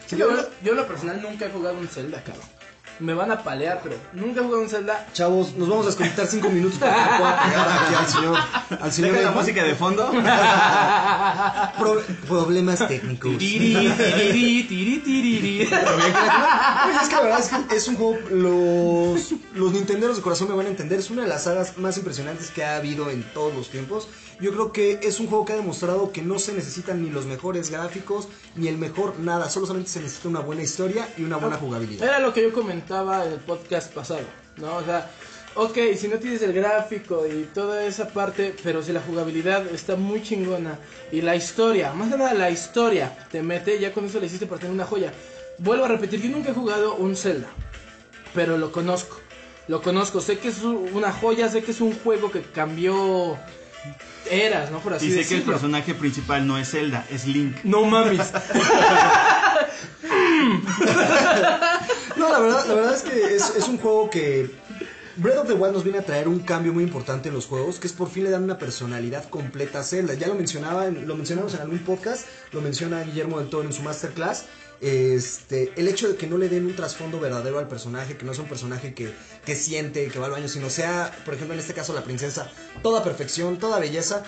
Yo, 0.09 0.29
yo 0.63 0.71
en 0.71 0.77
lo 0.77 0.87
personal 0.87 1.21
nunca 1.21 1.47
he 1.47 1.49
jugado 1.49 1.77
un 1.79 1.87
Zelda, 1.87 2.23
cabrón. 2.23 2.54
Me 2.99 3.13
van 3.13 3.31
a 3.31 3.43
palear, 3.43 3.79
pero 3.83 3.95
nunca 4.13 4.39
he 4.41 4.43
jugado 4.43 4.61
un 4.63 4.69
Zelda. 4.69 5.07
Chavos, 5.13 5.53
nos 5.55 5.67
vamos 5.67 5.85
a 5.85 5.89
desconectar 5.89 6.27
cinco 6.27 6.49
minutos 6.49 6.79
para 6.79 6.93
que 6.95 7.17
pueda 7.17 7.43
pegar 7.43 7.69
aquí 7.69 7.95
al 7.95 8.07
señor. 8.07 8.37
Al 8.81 8.91
señor 8.93 9.11
Deja 9.11 9.23
la 9.23 9.31
música 9.31 9.63
de 9.63 9.75
fondo. 9.75 10.11
Pro- 11.79 12.01
problemas 12.27 12.87
técnicos. 12.87 13.37
Tiriri, 13.37 13.89
tiriri, 13.91 14.63
tiri, 14.63 14.99
tiriri. 14.99 15.61
Oye, 15.65 16.95
es 17.01 17.09
que 17.09 17.15
la 17.15 17.21
verdad 17.21 17.39
es 17.39 17.49
que 17.49 17.75
es 17.75 17.87
un 17.87 17.95
juego, 17.95 18.17
los, 18.29 19.33
los 19.53 19.71
nintenderos 19.73 20.17
de 20.17 20.21
corazón 20.23 20.49
me 20.49 20.55
van 20.55 20.65
a 20.67 20.69
entender, 20.69 20.99
es 20.99 21.09
una 21.09 21.23
de 21.23 21.27
las 21.27 21.43
sagas 21.43 21.77
más 21.77 21.97
impresionantes 21.97 22.49
que 22.51 22.63
ha 22.63 22.77
habido 22.77 23.09
en 23.09 23.23
todos 23.33 23.53
los 23.53 23.69
tiempos. 23.69 24.07
Yo 24.41 24.51
creo 24.51 24.73
que 24.73 24.99
es 25.01 25.21
un 25.21 25.27
juego 25.27 25.45
que 25.45 25.53
ha 25.53 25.55
demostrado 25.55 26.11
que 26.11 26.21
no 26.21 26.39
se 26.39 26.51
necesitan 26.53 27.01
ni 27.01 27.09
los 27.09 27.25
mejores 27.25 27.69
gráficos, 27.69 28.27
ni 28.55 28.67
el 28.67 28.77
mejor 28.77 29.17
nada, 29.19 29.49
solamente 29.49 29.89
se 29.89 30.01
necesita 30.01 30.27
una 30.27 30.41
buena 30.41 30.61
historia 30.61 31.07
y 31.17 31.23
una 31.23 31.37
buena 31.37 31.55
jugabilidad. 31.55 32.05
Era 32.05 32.19
lo 32.19 32.33
que 32.33 32.41
yo 32.43 32.51
comentaba 32.87 33.25
en 33.25 33.33
el 33.33 33.39
podcast 33.39 33.91
pasado, 33.93 34.21
¿no? 34.57 34.75
O 34.77 34.83
sea, 34.83 35.09
ok, 35.55 35.77
si 35.97 36.07
no 36.07 36.17
tienes 36.19 36.41
el 36.43 36.53
gráfico 36.53 37.25
y 37.25 37.49
toda 37.53 37.83
esa 37.83 38.09
parte, 38.09 38.55
pero 38.63 38.83
si 38.83 38.93
la 38.93 39.01
jugabilidad 39.01 39.65
está 39.73 39.95
muy 39.95 40.21
chingona 40.21 40.77
y 41.11 41.21
la 41.21 41.35
historia, 41.35 41.93
más 41.93 42.11
que 42.11 42.17
nada 42.17 42.33
la 42.35 42.51
historia 42.51 43.11
te 43.31 43.41
mete, 43.41 43.79
ya 43.79 43.91
con 43.91 44.05
eso 44.05 44.19
le 44.19 44.27
hiciste 44.27 44.45
para 44.45 44.59
tener 44.61 44.73
una 44.75 44.85
joya. 44.85 45.11
Vuelvo 45.57 45.85
a 45.85 45.87
repetir, 45.87 46.21
yo 46.21 46.29
nunca 46.29 46.51
he 46.51 46.53
jugado 46.53 46.93
un 46.95 47.15
Zelda, 47.15 47.47
pero 48.35 48.57
lo 48.57 48.71
conozco. 48.71 49.19
Lo 49.67 49.81
conozco, 49.81 50.21
sé 50.21 50.37
que 50.37 50.49
es 50.49 50.61
un- 50.61 50.89
una 50.93 51.11
joya, 51.11 51.49
sé 51.49 51.63
que 51.63 51.71
es 51.71 51.81
un 51.81 51.97
juego 51.99 52.29
que 52.29 52.41
cambió 52.43 53.35
eras, 54.29 54.69
¿no? 54.69 54.77
Por 54.79 54.93
así 54.93 55.07
Y 55.07 55.11
sé 55.11 55.27
que 55.27 55.37
el 55.37 55.41
personaje 55.43 55.95
principal 55.95 56.45
no 56.45 56.59
es 56.59 56.69
Zelda, 56.69 57.03
es 57.09 57.25
Link. 57.25 57.55
No 57.63 57.83
mames. 57.85 58.31
No, 62.17 62.29
la 62.31 62.39
verdad, 62.39 62.65
la 62.67 62.73
verdad 62.73 62.95
es 62.95 63.01
que 63.03 63.35
es, 63.35 63.67
un 63.67 63.77
juego 63.77 64.09
que 64.09 64.49
Breath 65.17 65.37
of 65.39 65.47
the 65.47 65.53
Wild 65.53 65.73
nos 65.73 65.83
viene 65.83 65.99
a 65.99 66.05
traer 66.05 66.27
un 66.27 66.39
cambio 66.39 66.73
muy 66.73 66.83
importante 66.83 67.29
en 67.29 67.35
los 67.35 67.45
juegos, 67.45 67.79
que 67.79 67.87
es 67.87 67.93
por 67.93 68.09
fin 68.09 68.23
le 68.23 68.29
dan 68.29 68.43
una 68.43 68.57
personalidad 68.57 69.27
completa 69.29 69.79
a 69.79 69.83
Zelda. 69.83 70.13
Ya 70.13 70.27
lo 70.27 70.35
mencionaba, 70.35 70.87
en- 70.87 71.07
lo 71.07 71.15
mencionamos 71.15 71.53
en 71.53 71.61
algún 71.61 71.79
podcast, 71.79 72.25
lo 72.51 72.61
menciona 72.61 73.01
Guillermo 73.03 73.39
del 73.39 73.49
Toro 73.49 73.67
en 73.67 73.73
su 73.73 73.81
masterclass. 73.81 74.45
Este, 74.81 75.71
el 75.77 75.87
hecho 75.87 76.09
de 76.09 76.15
que 76.17 76.27
no 76.27 76.37
le 76.37 76.49
den 76.49 76.65
un 76.65 76.75
trasfondo 76.75 77.19
verdadero 77.19 77.59
al 77.59 77.67
personaje, 77.67 78.17
que 78.17 78.25
no 78.25 78.33
es 78.33 78.39
un 78.39 78.45
personaje 78.47 78.93
que, 78.93 79.13
que 79.45 79.55
siente, 79.55 80.07
que 80.09 80.19
va 80.19 80.25
al 80.25 80.33
baño, 80.33 80.49
sino 80.49 80.69
sea, 80.69 81.11
por 81.23 81.33
ejemplo, 81.33 81.53
en 81.53 81.59
este 81.61 81.73
caso 81.73 81.93
la 81.93 82.03
princesa, 82.03 82.51
toda 82.83 83.01
perfección, 83.03 83.57
toda 83.57 83.79
belleza, 83.79 84.23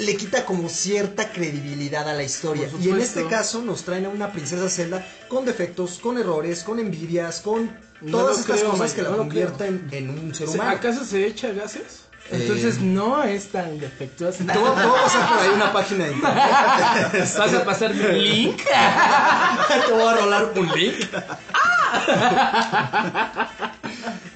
le 0.00 0.16
quita 0.16 0.44
como 0.44 0.68
cierta 0.68 1.30
credibilidad 1.30 2.08
a 2.08 2.14
la 2.14 2.22
historia. 2.22 2.68
Y 2.80 2.88
en 2.90 3.00
este 3.00 3.26
caso 3.26 3.62
nos 3.62 3.84
traen 3.84 4.06
a 4.06 4.08
una 4.08 4.32
princesa 4.32 4.68
Zelda 4.68 5.06
con 5.28 5.44
defectos, 5.44 5.98
con 5.98 6.18
errores, 6.18 6.62
con 6.64 6.78
envidias, 6.78 7.40
con 7.40 7.76
No 8.00 8.18
todas 8.18 8.40
estas 8.40 8.60
creo, 8.60 8.70
cosas 8.72 8.92
que 8.94 9.02
la 9.02 9.10
no 9.10 9.16
lo 9.16 9.22
convierten 9.22 9.88
en 9.92 10.10
un 10.10 10.34
ser 10.34 10.48
¿Se- 10.48 10.54
humano. 10.54 10.70
¿Acaso 10.70 11.04
se 11.04 11.26
echa 11.26 11.52
gases? 11.52 12.04
Eh. 12.30 12.38
Entonces 12.42 12.80
no 12.80 13.22
es 13.24 13.50
tan 13.50 13.78
defectuosa. 13.80 14.44
A 14.44 14.46
pasar 14.46 15.28
por 15.28 15.38
ahí 15.40 15.48
una 15.54 15.72
página 15.72 16.04
de 16.06 16.12
internet. 16.12 16.44
¿Vas 17.38 17.54
a 17.54 17.64
pasar 17.64 17.94
mi 17.94 18.20
link? 18.20 18.60
te 19.86 19.92
voy 19.92 20.02
a 20.06 20.16
rolar 20.16 20.52
un 20.54 20.68
link. 20.68 20.94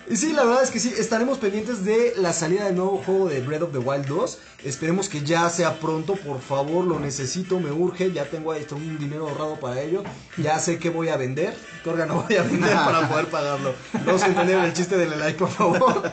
Y 0.08 0.16
sí, 0.16 0.32
la 0.34 0.44
verdad 0.44 0.62
es 0.62 0.70
que 0.70 0.78
sí, 0.78 0.92
estaremos 0.98 1.38
pendientes 1.38 1.82
de 1.84 2.12
la 2.18 2.34
salida 2.34 2.66
del 2.66 2.76
nuevo 2.76 3.02
juego 3.04 3.28
de 3.28 3.40
Breath 3.40 3.62
of 3.62 3.72
the 3.72 3.78
Wild 3.78 4.06
2. 4.06 4.38
Esperemos 4.64 5.08
que 5.08 5.22
ya 5.22 5.48
sea 5.48 5.80
pronto, 5.80 6.14
por 6.14 6.40
favor, 6.42 6.84
lo 6.84 7.00
necesito, 7.00 7.58
me 7.58 7.70
urge, 7.70 8.12
ya 8.12 8.26
tengo 8.26 8.52
ahí 8.52 8.66
un 8.70 8.98
dinero 8.98 9.28
ahorrado 9.28 9.58
para 9.58 9.80
ello. 9.80 10.04
Ya 10.36 10.58
sé 10.58 10.78
que 10.78 10.90
voy 10.90 11.08
a 11.08 11.16
vender, 11.16 11.56
qué 11.82 11.88
órgano 11.90 12.22
voy 12.28 12.36
a 12.36 12.42
vender 12.42 12.74
para 12.74 13.08
poder 13.08 13.26
pagarlo. 13.28 13.74
No 14.04 14.18
se 14.18 14.26
entendieron 14.26 14.64
el 14.64 14.74
chiste 14.74 14.98
del 14.98 15.18
like, 15.18 15.38
por 15.38 15.50
favor. 15.50 16.12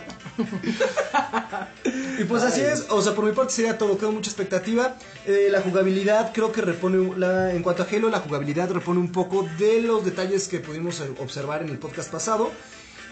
Y 2.20 2.24
pues 2.24 2.44
así 2.44 2.62
es, 2.62 2.86
o 2.90 3.02
sea, 3.02 3.14
por 3.14 3.26
mi 3.26 3.32
parte 3.32 3.52
sería 3.52 3.78
todo, 3.78 3.98
quedó 3.98 4.12
mucha 4.12 4.30
expectativa. 4.30 4.96
Eh, 5.26 5.48
la 5.52 5.62
jugabilidad 5.62 6.32
creo 6.34 6.52
que 6.52 6.62
repone, 6.62 7.18
la, 7.18 7.52
en 7.54 7.64
cuanto 7.64 7.84
a 7.84 7.88
Halo, 7.92 8.10
la 8.10 8.20
jugabilidad 8.20 8.72
repone 8.72 9.00
un 9.00 9.12
poco 9.12 9.48
de 9.58 9.82
los 9.82 10.06
detalles 10.06 10.48
que 10.48 10.60
pudimos 10.60 11.02
observar 11.20 11.62
en 11.64 11.70
el 11.70 11.80
podcast 11.80 12.12
pasado. 12.12 12.52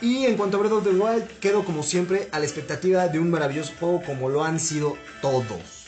Y 0.01 0.25
en 0.25 0.38
cuanto 0.38 0.58
a 0.58 0.60
Breath 0.62 0.74
of 0.74 0.84
the 0.84 0.91
Wild, 0.91 1.27
quedo 1.39 1.65
como 1.65 1.84
siempre 1.84 2.29
a 2.32 2.39
la 2.39 2.46
expectativa 2.46 3.08
de 3.10 3.20
un 3.20 3.29
maravilloso 3.29 3.74
juego 3.79 4.01
como 4.06 4.29
lo 4.29 4.44
han 4.44 4.60
sido 4.60 4.98
todos. 5.22 5.88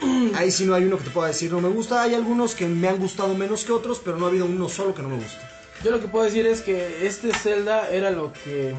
Ahí 0.34 0.50
sí 0.50 0.64
no 0.64 0.74
hay 0.74 0.84
uno 0.84 0.96
que 0.96 1.04
te 1.04 1.10
pueda 1.10 1.28
decir 1.28 1.52
no 1.52 1.60
me 1.60 1.68
gusta, 1.68 2.02
hay 2.02 2.14
algunos 2.14 2.54
que 2.54 2.66
me 2.66 2.88
han 2.88 2.98
gustado 2.98 3.34
menos 3.34 3.64
que 3.64 3.72
otros, 3.72 4.00
pero 4.02 4.16
no 4.16 4.24
ha 4.24 4.28
habido 4.28 4.46
uno 4.46 4.68
solo 4.70 4.94
que 4.94 5.02
no 5.02 5.10
me 5.10 5.16
guste. 5.16 5.40
Yo 5.84 5.90
lo 5.90 6.00
que 6.00 6.08
puedo 6.08 6.24
decir 6.24 6.46
es 6.46 6.62
que 6.62 7.06
este 7.06 7.32
Zelda 7.34 7.90
era 7.90 8.10
lo 8.10 8.32
que. 8.32 8.74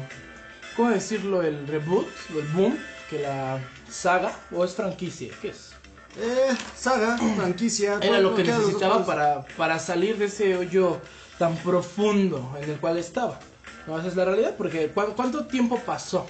¿Cómo 0.76 0.90
decirlo? 0.90 1.42
El 1.42 1.66
reboot, 1.68 2.08
o 2.34 2.38
el 2.40 2.46
boom, 2.48 2.78
que 3.08 3.20
la 3.20 3.60
saga, 3.88 4.36
o 4.50 4.64
es 4.64 4.74
franquicia, 4.74 5.32
¿qué 5.40 5.50
es? 5.50 5.70
Eh, 6.20 6.56
saga, 6.76 7.16
franquicia. 7.36 7.98
Era 8.02 8.20
lo 8.20 8.34
que 8.34 8.42
necesitaba 8.42 9.06
para, 9.06 9.44
para 9.56 9.78
salir 9.78 10.18
de 10.18 10.24
ese 10.24 10.56
hoyo 10.56 11.00
tan 11.38 11.56
profundo 11.58 12.56
en 12.60 12.70
el 12.70 12.80
cual 12.80 12.98
estaba. 12.98 13.38
No, 13.88 13.98
esa 13.98 14.08
es 14.08 14.16
la 14.16 14.24
realidad, 14.26 14.54
porque 14.58 14.88
¿cu- 14.88 15.14
¿cuánto 15.16 15.46
tiempo 15.46 15.80
pasó 15.84 16.26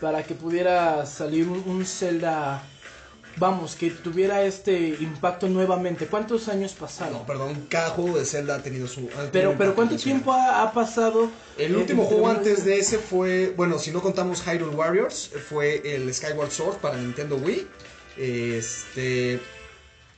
para 0.00 0.22
que 0.24 0.34
pudiera 0.34 1.04
salir 1.04 1.46
un, 1.46 1.62
un 1.66 1.84
Zelda, 1.84 2.62
vamos, 3.36 3.76
que 3.76 3.90
tuviera 3.90 4.42
este 4.44 4.96
impacto 5.00 5.46
nuevamente? 5.46 6.06
¿Cuántos 6.06 6.48
años 6.48 6.72
No, 6.72 6.80
pasaron? 6.80 7.26
perdón, 7.26 7.66
cada 7.68 7.90
juego 7.90 8.16
de 8.18 8.24
Zelda 8.24 8.54
ha 8.56 8.62
tenido 8.62 8.88
su. 8.88 9.00
ha 9.10 9.30
tenido 9.30 9.30
Pero, 9.30 9.54
pero 9.58 9.74
¿cuánto 9.74 9.96
tiempo 9.96 10.32
ha, 10.32 10.62
ha 10.62 10.72
pasado? 10.72 11.28
El 11.58 11.74
eh, 11.74 11.76
último 11.76 12.04
juego 12.04 12.28
antes 12.28 12.64
de 12.64 12.78
ese 12.78 12.96
fue, 12.98 13.52
bueno, 13.54 13.78
si 13.78 13.90
no 13.90 14.00
contamos 14.00 14.42
Hyrule 14.42 14.74
Warriors, 14.74 15.30
fue 15.50 15.82
el 15.94 16.12
Skyward 16.14 16.50
Sword 16.50 16.78
para 16.78 16.96
Nintendo 16.96 17.36
Wii. 17.36 17.66
Este, 18.16 19.38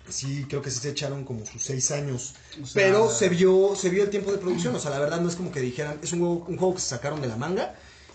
sí, 0.08 0.46
creo 0.48 0.62
que 0.62 0.70
sí 0.70 0.80
se 0.80 0.90
echaron 0.90 1.24
como 1.24 1.44
sus 1.46 1.62
seis 1.62 1.90
años. 1.90 2.34
O 2.62 2.66
sea- 2.66 2.82
pero 2.82 3.10
se 3.10 3.28
vio, 3.28 3.74
se 3.76 3.88
vio 3.90 4.04
el 4.04 4.10
tiempo 4.10 4.32
de 4.32 4.38
producción, 4.38 4.74
o 4.74 4.78
sea, 4.78 4.90
la 4.90 4.98
verdad 4.98 5.20
no 5.20 5.28
es 5.28 5.36
como 5.36 5.50
que 5.52 5.60
dijeran, 5.60 5.98
es 6.02 6.12
un 6.12 6.20
juego, 6.20 6.44
un 6.48 6.56
juego 6.56 6.74
que 6.74 6.80
se 6.80 6.88
sacaron 6.88 7.20
de 7.20 7.28
la 7.28 7.36
manga. 7.36 7.74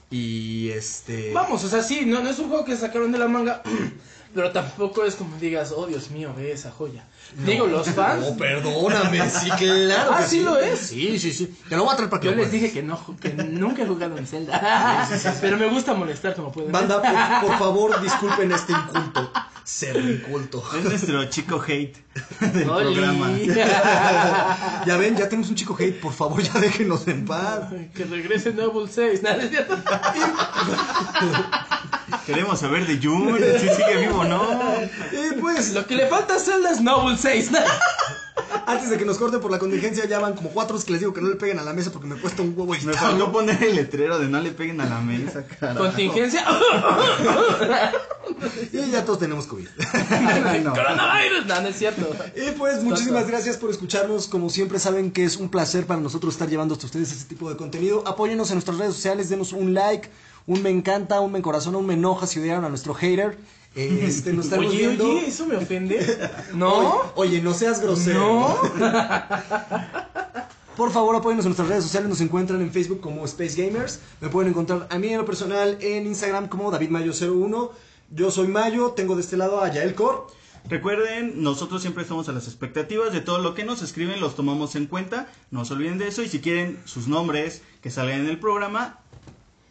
Y 0.10 0.70
este... 0.70 1.34
Vamos, 1.34 1.64
o 1.66 1.68
sea, 1.70 1.84
sí, 1.84 2.06
no, 2.06 2.22
no 2.22 2.30
es 2.30 2.40
un 2.40 2.48
juego 2.48 2.64
que 2.64 2.78
sacaron 2.78 3.12
de 3.12 3.18
la 3.18 3.28
manga, 3.28 3.62
pero 4.34 4.52
tampoco 4.52 5.04
es 5.06 5.16
como 5.16 5.38
digas, 5.38 5.74
oh 5.76 5.86
Dios 5.88 6.10
mío, 6.12 6.34
ve 6.36 6.52
esa 6.52 6.72
joya. 6.72 7.04
Digo, 7.46 7.68
los 7.68 7.90
fans, 7.90 8.26
No, 8.26 8.38
perdóname, 8.38 9.30
sí, 9.30 9.50
claro. 9.58 10.12
Ah, 10.14 10.20
que 10.22 10.28
¿sí 10.28 10.40
lo 10.42 10.58
es? 10.58 10.80
Sí, 10.80 11.20
sí, 11.20 11.34
sí. 11.34 11.58
Te 11.68 11.76
lo 11.76 11.84
voy 11.84 11.94
a 11.94 11.96
traer 11.98 12.10
para 12.10 12.22
que 12.22 12.28
yo 12.28 12.36
lo 12.36 12.42
les 12.42 12.52
dije 12.52 12.72
que 12.72 12.82
no, 12.84 13.00
que 13.20 13.30
nunca 13.34 13.84
he 13.84 13.86
jugado 13.88 14.18
en 14.18 14.26
Zelda, 14.28 15.08
pero 15.42 15.58
me 15.58 15.68
gusta 15.68 15.94
molestar 15.94 16.36
como 16.36 16.52
pueden 16.52 16.72
ver. 16.72 16.88
Banda, 16.88 17.02
por, 17.42 17.50
por 17.50 17.60
favor, 17.60 18.02
disculpen 18.02 18.52
este 18.52 18.72
inculto. 18.74 19.32
Ser 19.64 19.98
inculto. 19.98 20.64
Es 20.78 20.84
nuestro 20.86 21.26
chico 21.26 21.62
hate 21.68 21.98
del 22.54 22.70
Oli. 22.70 22.94
programa. 22.96 23.30
Ya 24.86 24.96
ven, 24.96 25.18
ya 25.18 25.28
tenemos 25.28 25.50
un 25.50 25.56
chico 25.56 25.76
hate, 25.78 26.00
por 26.00 26.14
favor, 26.14 26.42
ya 26.42 26.54
déjenos 26.62 27.06
en 27.10 27.26
paz. 27.26 27.66
que 27.94 28.06
regrese 28.06 28.54
Noble 28.54 28.88
6, 28.90 29.22
nada, 29.24 29.44
es 29.44 29.50
cierto. 29.50 29.78
Queremos 32.26 32.60
saber 32.60 32.88
de 32.88 33.00
Jun, 33.06 33.38
si 33.60 33.70
sigue 33.70 33.98
vivo 33.98 34.20
o 34.20 34.24
no. 34.24 34.42
Y 35.12 35.40
pues, 35.40 35.74
Lo 35.74 35.86
que 35.86 35.96
le 35.96 36.08
falta 36.08 36.36
a 36.36 36.40
Zelda 36.40 36.72
es 36.72 36.82
Noble 36.82 37.18
6, 37.18 37.52
antes 38.66 38.90
de 38.90 38.98
que 38.98 39.06
nos 39.06 39.18
corten 39.18 39.40
por 39.40 39.50
la 39.52 39.60
contingencia, 39.60 40.06
ya 40.06 40.20
van 40.20 40.34
como 40.34 40.50
cuatro 40.50 40.78
que 40.80 40.92
les 40.92 41.00
digo 41.00 41.14
que 41.14 41.22
no 41.22 41.30
le 41.30 41.36
peguen 41.36 41.60
a 41.60 41.64
la 41.64 41.74
mesa 41.74 41.92
porque 41.92 42.08
me 42.08 42.16
cuesta 42.16 42.42
un 42.42 42.50
huevo 42.50 42.72
Me 42.74 42.78
editarlo. 42.78 43.00
faltó 43.00 43.32
poner 43.32 43.64
el 43.64 43.76
letrero 43.76 44.20
de 44.20 44.28
no 44.28 44.40
le 44.42 44.52
peguen 44.52 44.80
a 44.82 44.86
la 44.86 45.00
mesa, 45.00 45.46
carajo. 45.46 45.80
Contingencia. 45.80 46.46
Y 48.74 48.92
ya 48.92 49.06
todos 49.06 49.20
tenemos 49.20 49.48
COVID. 49.48 49.68
No. 50.64 50.74
Coronavirus, 50.74 51.46
no, 51.46 51.62
no 51.62 51.68
es 51.70 51.78
cierto. 51.78 52.10
Y 52.36 52.52
pues, 52.52 52.84
muchísimas 52.84 53.28
gracias 53.28 53.58
por 53.58 53.70
escucharnos. 53.70 54.28
Como 54.28 54.50
siempre, 54.50 54.80
saben 54.80 55.12
que 55.12 55.24
es 55.24 55.38
un 55.38 55.50
placer 55.50 55.86
para 55.86 56.02
nosotros 56.02 56.34
estar 56.34 56.50
llevando 56.50 56.74
hasta 56.74 56.86
ustedes 56.88 57.12
este 57.12 57.26
tipo 57.36 57.50
de 57.50 57.56
contenido. 57.58 58.04
Apóyenos 58.06 58.50
en 58.50 58.56
nuestras 58.56 58.78
redes 58.78 58.94
sociales, 58.96 59.30
denos 59.30 59.54
un 59.54 59.74
like, 59.74 60.10
un 60.48 60.64
me 60.64 60.70
encanta, 60.70 61.22
un 61.22 61.32
me 61.32 61.38
encorazona, 61.38 61.78
un 61.78 61.86
me 61.86 61.94
enoja 61.94 62.26
si 62.26 62.40
odiaron 62.40 62.66
a 62.66 62.70
nuestro 62.70 62.94
hater. 62.94 63.38
Este, 63.76 64.34
nos 64.34 64.46
estaremos 64.46 64.74
Oye, 64.74 64.88
viendo. 64.88 65.06
oye, 65.06 65.28
eso 65.28 65.46
me 65.46 65.56
ofende. 65.58 66.20
¿No? 66.56 66.78
Oye, 66.80 67.02
oye, 67.16 67.42
no 67.42 67.54
seas 67.54 67.80
grosero. 67.80 68.20
¿No? 68.20 68.58
Por 70.78 70.92
favor, 70.92 71.16
apóyennos 71.16 71.46
en 71.46 71.50
nuestras 71.50 71.70
redes 71.70 71.84
sociales. 71.84 72.10
Nos 72.10 72.22
encuentran 72.22 72.62
en 72.62 72.72
Facebook 72.72 73.02
como 73.02 73.26
Space 73.26 73.62
Gamers. 73.62 74.00
Me 74.22 74.30
pueden 74.30 74.52
encontrar 74.52 74.88
a 74.90 74.98
mí 74.98 75.10
en 75.10 75.18
lo 75.18 75.26
personal 75.26 75.78
en 75.82 76.08
Instagram 76.08 76.48
como 76.48 76.72
DavidMayo01. 76.72 77.72
Yo 78.12 78.32
soy 78.32 78.48
Mayo, 78.48 78.92
tengo 78.92 79.16
de 79.16 79.22
este 79.22 79.38
lado 79.38 79.62
a 79.62 79.72
Yael 79.72 79.96
Cor. 79.96 80.28
Recuerden, 80.70 81.42
nosotros 81.44 81.82
siempre 81.82 82.04
estamos 82.04 82.30
a 82.30 82.32
las 82.32 82.46
expectativas 82.48 83.12
de 83.12 83.22
todo 83.22 83.40
lo 83.40 83.54
que 83.54 83.64
nos 83.64 83.82
escriben, 83.82 84.20
los 84.20 84.36
tomamos 84.36 84.76
en 84.76 84.86
cuenta. 84.86 85.28
No 85.50 85.66
se 85.66 85.74
olviden 85.74 85.98
de 85.98 86.08
eso. 86.08 86.22
Y 86.22 86.30
si 86.30 86.40
quieren 86.40 86.80
sus 86.86 87.08
nombres 87.08 87.62
que 87.82 87.90
salgan 87.90 88.22
en 88.22 88.28
el 88.28 88.40
programa, 88.40 89.00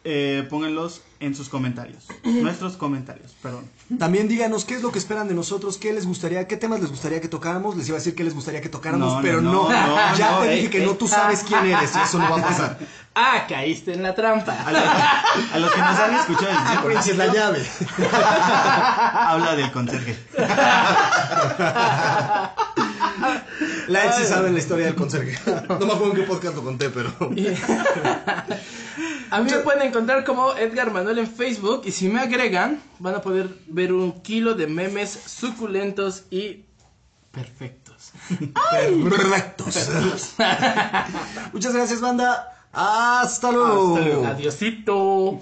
eh, 0.09 0.47
pónganlos 0.49 1.01
en 1.19 1.35
sus 1.35 1.49
comentarios. 1.49 2.05
Nuestros 2.23 2.77
comentarios, 2.77 3.35
perdón. 3.41 3.65
También 3.99 4.27
díganos 4.29 4.63
qué 4.63 4.75
es 4.75 4.81
lo 4.81 4.91
que 4.93 4.99
esperan 4.99 5.27
de 5.27 5.33
nosotros, 5.33 5.77
qué 5.77 5.91
les 5.91 6.05
gustaría, 6.05 6.47
qué 6.47 6.55
temas 6.55 6.79
les 6.79 6.89
gustaría 6.89 7.19
que 7.19 7.27
tocáramos. 7.27 7.75
Les 7.75 7.87
iba 7.89 7.97
a 7.97 7.99
decir 7.99 8.15
qué 8.15 8.23
les 8.23 8.33
gustaría 8.33 8.61
que 8.61 8.69
tocáramos, 8.69 9.15
No, 9.15 9.21
pero 9.21 9.41
no. 9.41 9.51
no, 9.51 9.69
no, 9.69 10.15
ya 10.15 10.31
no, 10.31 10.39
te 10.41 10.53
eh, 10.53 10.55
dije 10.55 10.69
que 10.69 10.85
no, 10.85 10.93
tú 10.93 11.07
sabes 11.09 11.43
quién 11.43 11.65
eres 11.65 11.93
eso 11.93 12.19
no 12.19 12.29
va 12.29 12.37
a 12.37 12.41
pasar. 12.43 12.79
Ah, 13.19 13.47
caíste 13.49 13.93
en 13.93 14.03
la 14.03 14.13
trampa. 14.13 14.51
A, 14.63 14.71
la- 14.71 15.21
a 15.51 15.57
los 15.57 15.71
que 15.71 15.79
nos 15.81 15.97
han 15.99 16.13
escuchado 16.13 16.49
desde 16.51 16.67
siempre, 16.67 16.85
Prince 16.93 17.11
es 17.13 17.17
la 17.17 17.33
llave. 17.33 17.65
habla 19.11 19.55
del 19.55 19.71
conserje. 19.71 20.15
La 23.87 24.05
Ed 24.05 24.11
sí 24.17 24.23
sabe 24.23 24.51
la 24.51 24.59
historia 24.59 24.85
del 24.85 24.93
conserje. 24.95 25.35
No 25.67 25.79
me 25.79 25.93
acuerdo 25.93 26.11
en 26.11 26.15
qué 26.15 26.23
podcast 26.27 26.55
lo 26.57 26.63
conté, 26.63 26.91
pero. 26.91 27.11
A 29.29 29.41
mí 29.41 29.51
me 29.51 29.59
pueden 29.59 29.81
encontrar 29.81 30.23
como 30.23 30.53
Edgar 30.53 30.91
Manuel 30.91 31.19
en 31.19 31.27
Facebook 31.27 31.81
y 31.85 31.91
si 31.91 32.07
me 32.07 32.19
agregan 32.19 32.81
van 32.99 33.15
a 33.15 33.21
poder 33.21 33.49
ver 33.67 33.91
un 33.93 34.21
kilo 34.21 34.53
de 34.53 34.67
memes 34.67 35.09
suculentos 35.09 36.23
y 36.29 36.65
perfectos. 37.31 38.11
Perfectos. 39.09 40.35
Muchas 41.53 41.73
gracias, 41.73 42.01
banda. 42.01 42.53
Hasta 42.71 43.51
luego. 43.51 43.95
Hasta 43.95 44.05
luego. 44.07 44.25
Adiosito. 44.25 45.39